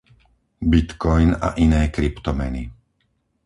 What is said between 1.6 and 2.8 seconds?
iné kryptomeny